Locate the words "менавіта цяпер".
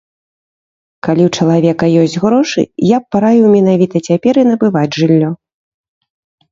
3.59-4.33